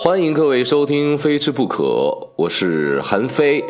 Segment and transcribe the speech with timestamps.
[0.00, 1.82] 欢迎各位收听《非吃不可》，
[2.36, 3.64] 我是韩非。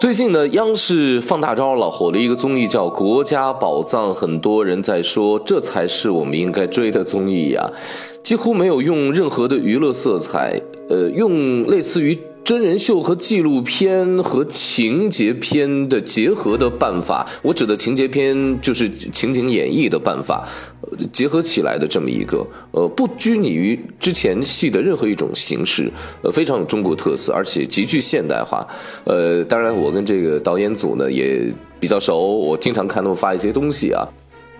[0.00, 7.70] 最近呢，央视放大招了，火了一个综艺叫《国家宝藏》，很多人在说这才是我们应该追的综艺呀，
[8.22, 12.18] 几乎没有用任何的娱乐色彩，呃，用类似于。
[12.44, 20.48] 真人秀和纪录片和情节片的结合的办法，我指的情节片就是情景演绎的办法，
[21.12, 25.90] 结合起来的这么一个，呃，不拘泥于之前戏的任何一种形式，
[26.22, 28.66] 呃，非常有中国特色，而且极具现代化。
[29.04, 34.06] 呃，当然，我跟这个导演组呢也比较熟，我经常看他们发一些东西啊。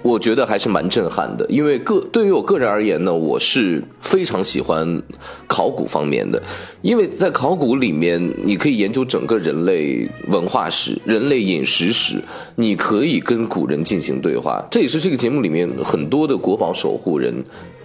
[0.01, 5.02] 我觉得还是蛮震撼的，因为个对于我个人而言呢，我是非常喜欢
[5.47, 6.41] 考古方面的，
[6.83, 12.23] 因为在考古里面，你可以研究整个人类文化史、人类饮食史，
[12.55, 17.35] 你可以跟古人进行对话，这也是这个节目里面很多的国宝守护人，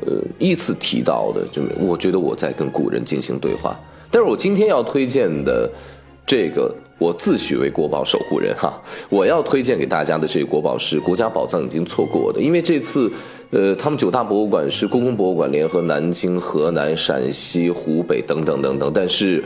[0.05, 3.77] 呃，依次提到的，就我觉得我在跟古人进行对话。
[4.11, 5.69] 但是我今天要推荐的
[6.25, 6.73] 这个。
[7.03, 13.11] 我自诩为国宝守护人哈，我要推荐给大家的这个国宝是国家宝藏已经错过的，因为这次，
[13.49, 19.43] 呃，他们九大博物馆是故宫博物馆联合南京、河南、陕西、湖北等等等等，但是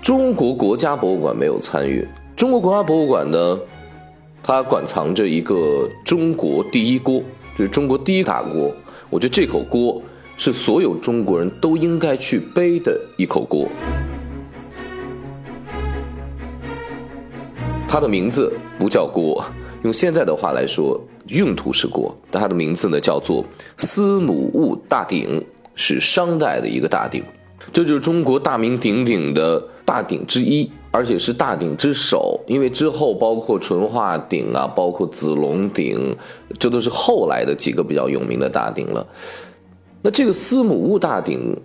[0.00, 2.06] 中国国家博物馆没有参与。
[2.36, 3.58] 中国国家博物馆呢，
[4.40, 7.20] 它馆藏着一个中国第一锅，
[7.58, 8.72] 就是中国第一大锅。
[9.10, 10.00] 我觉得这口锅
[10.36, 13.66] 是所有中国人都应该去背的一口锅。
[17.92, 19.44] 它的名字不叫锅，
[19.82, 23.44] 用现在的话来说，用途是锅，但它的名字呢叫做
[23.76, 27.22] 司母戊大鼎，是商代的一个大鼎，
[27.70, 32.40] 这就是中国大名鼎鼎的大鼎之一，而且是大鼎之首。
[32.46, 36.16] 因为之后包括淳化鼎啊，包括子龙鼎，
[36.58, 39.06] 这都是后来的几个比较有名的大鼎了。
[40.00, 41.60] 那这个司母戊大鼎，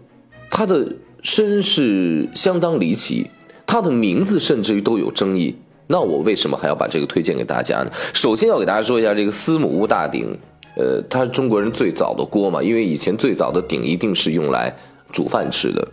[0.52, 3.32] 它的身世相当离奇，
[3.66, 5.56] 它的名字甚至于都有争议。
[5.88, 7.90] 那我为什么还要把这个推荐给大家呢？
[8.14, 10.38] 首先要给大家说一下这个司母戊大鼎，
[10.76, 14.76] 呃，它是中国人最早的锅嘛，因为以前最早的鼎一定是用来
[15.14, 15.88] 煮饭吃的。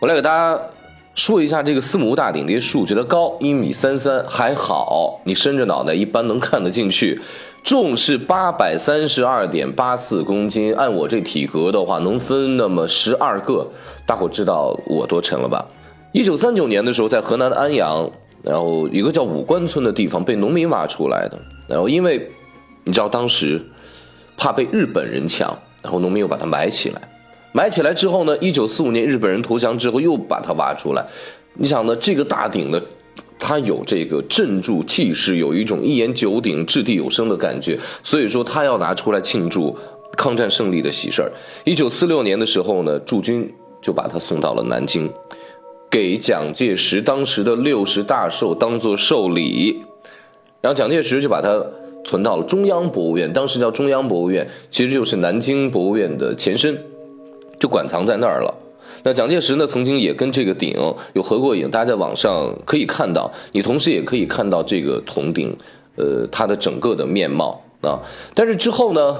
[0.00, 0.60] 我来给大家
[1.14, 7.20] 说一下这个司母戊大鼎这些数，觉得高一米三三还好，你伸着脑袋一般能看得进去。
[7.62, 13.68] 重是八百三十二点八四公斤，按我这体格的话，能分那么十二个。
[14.04, 15.64] 大伙知道我多沉了吧？
[16.12, 18.10] 一九三九年的时候，在河南的安阳。
[18.42, 22.30] 然后一个叫五官村的地方被农民挖出来的，然后因为
[22.84, 23.60] 你知道当时
[24.36, 27.00] 怕被日本人抢，然后农民又把它埋起来，
[27.52, 31.04] 埋起来之后呢，一九四五年日本人投降之后又把它挖出来，
[31.54, 32.80] 你想呢，这个大鼎呢，
[33.38, 39.76] 它有这个镇住气势，有一种一言九鼎、掷地有声的感觉，所以说他要拿出来庆祝
[40.16, 41.30] 抗战胜利的喜事儿。
[41.64, 45.12] 一九四六年的时候呢，驻军就把它送到了南京。
[45.90, 49.82] 给蒋介石当时的六十大寿当做寿礼，
[50.60, 51.64] 然后蒋介石就把它
[52.04, 56.78] 存到了中央博物院，当时叫中央博物院，其实就是南京博物院的前身，
[57.58, 58.54] 就馆藏在那儿了。
[59.04, 60.76] 那蒋介石呢，曾经也跟这个鼎
[61.14, 65.56] 有合过影，大家在网上可以看到，你同时也可以看到这个铜鼎，
[65.96, 68.00] 呃，它的整个的面貌啊。
[68.34, 69.16] 但是之后呢，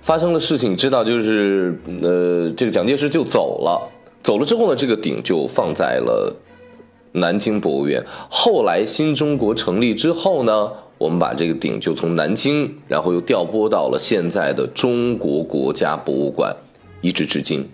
[0.00, 3.97] 发生的事情，知道，就是呃，这个蒋介石就走了。
[4.28, 6.36] 走了之后呢，这个鼎就放在了
[7.12, 8.04] 南京博物院。
[8.28, 16.54] 后来新中国成立之后呢，我们把这个鼎就从南京，然后又调拨到了现在的中国国家博物馆，
[17.00, 17.66] 一直至今。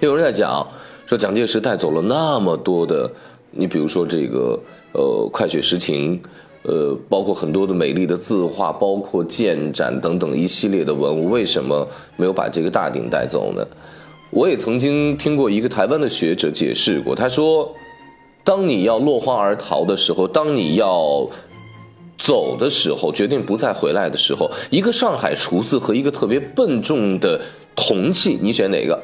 [0.00, 0.66] 有人在讲
[1.06, 3.08] 说，蒋介石带走了那么多的，
[3.52, 4.58] 你比如说这个
[4.90, 6.20] 呃《快雪时晴》，
[6.64, 11.86] 呃，包括很多的美丽的字画，包括建盏等等一系列的文物，为什么
[12.16, 13.64] 没有把这个大鼎带走呢？
[14.34, 17.72] 我也曾经听过一个台湾的学者解释过，他说
[18.42, 21.30] ：“当你要落荒而逃的时候，当你要
[22.18, 27.40] 走的时候，决定不再回来的时候，一个上海厨子和一个特别笨重的
[27.76, 29.00] 铜器，你选哪个？”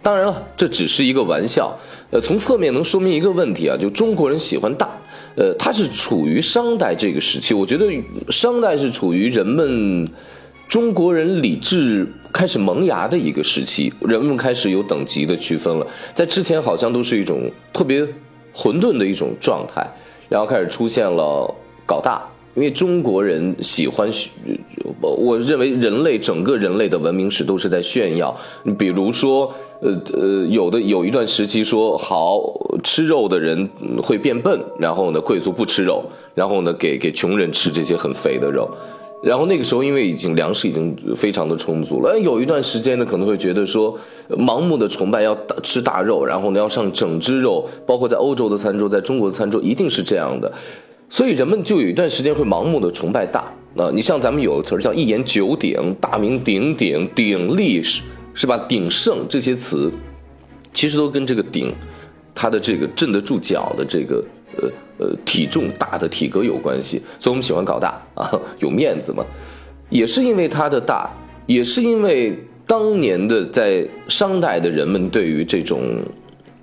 [0.00, 1.76] 当然了，这只是一个玩笑。
[2.12, 4.96] 呃，从侧面能说明一个问题啊，就中国人喜欢大。
[5.34, 7.86] 呃，它是处于商代这个时期，我觉得
[8.28, 10.08] 商代是处于人们
[10.68, 12.06] 中国人理智。
[12.32, 15.86] 开始萌芽的一个时期，人们开始有等级的区分了。
[16.14, 18.06] 在之前，好像都是一种特别
[18.52, 19.86] 混沌的一种状态，
[20.28, 22.22] 然后开始出现了搞大。
[22.54, 24.10] 因为中国人喜欢，
[25.00, 28.36] 我认为人类整个人类的文明史都是在炫耀。
[28.78, 29.50] 比如说，
[29.80, 32.42] 呃呃，有的有一段时期说，好
[32.84, 33.66] 吃肉的人
[34.02, 38.70] 会变笨，然后呢，贵族不吃肉，然后呢，给给穷人吃这些很肥的肉。
[39.22, 43.96] 然后那个时候，因为已经粮食已经非常的充足了，有一段时间呢，可能会觉得说，
[44.30, 45.32] 盲目的崇拜要
[45.62, 50.52] 吃大肉，然后呢要上整只肉，包括在欧洲的餐桌，在中国的餐桌一定是这样的，
[51.08, 53.44] 所以人们就有一段时间会盲目的崇拜大。
[53.76, 58.02] 啊，你像咱们有个词儿叫一言九鼎，大名鼎鼎、鼎立是
[58.34, 58.58] 是吧？
[58.68, 59.90] 鼎盛这些词，
[60.74, 61.72] 其实都跟这个鼎，
[62.34, 64.24] 它的这个镇得住脚的这个
[64.58, 64.68] 呃。
[65.02, 69.24] 呃，体重大的体格有关系，所以我们喜欢搞大 啊，有面子嘛。
[69.90, 71.10] 也是因为它的大，
[71.46, 76.00] 也是因为当年的在商代的人们对于这种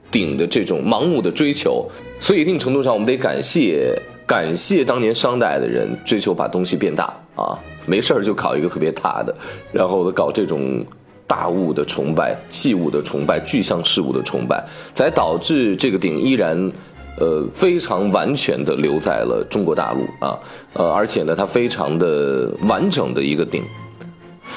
[0.09, 1.85] 鼎的这种盲目的追求，
[2.17, 3.93] 所以一定程度上我们得感谢
[4.25, 9.35] 感谢当年商代的人追求把东西变大啊，没事儿就搞一个特别大的，
[9.73, 10.85] 然后搞这种
[11.27, 14.63] 大物的崇拜、器物的崇拜、具象事物的崇拜，
[14.93, 16.71] 才导致这个鼎依然。
[17.17, 20.37] 呃，非常完全的留在了中国大陆啊，
[20.73, 23.63] 呃，而且呢，它非常的完整的一个鼎，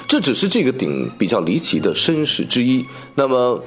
[0.06, 2.84] 这只是这个鼎比较离奇的身世之一。
[3.14, 3.60] 那么，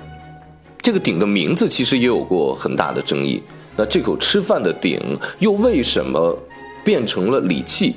[0.81, 3.41] 这个鼎的名字其实也有过很大的争议。
[3.75, 4.99] 那这口吃饭的鼎
[5.39, 6.37] 又为什么
[6.83, 7.95] 变成了礼器？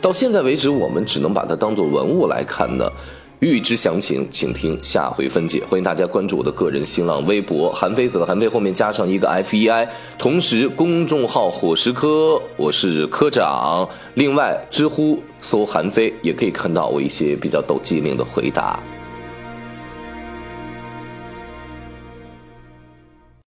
[0.00, 2.88] 到现在为止，我们只能把它当做文物来看呢？
[3.40, 5.64] 欲知详情，请听下回分解。
[5.64, 9.88] 欢迎大家关注我的个人新浪微博“韩非子”的“韩非”后面加上一个 F E I，
[10.18, 13.88] 同时公众号“伙食科”，我是科长。
[14.12, 18.78] 另外，知乎搜“韩非”也可以看到我一些比较抖机灵的回答。